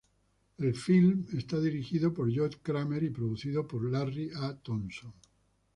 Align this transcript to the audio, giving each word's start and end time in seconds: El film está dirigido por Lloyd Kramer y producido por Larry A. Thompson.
El 0.57 0.73
film 0.73 1.27
está 1.37 1.59
dirigido 1.59 2.11
por 2.11 2.27
Lloyd 2.27 2.53
Kramer 2.63 3.03
y 3.03 3.11
producido 3.11 3.67
por 3.67 3.83
Larry 3.85 4.31
A. 4.35 4.55
Thompson. 4.57 5.13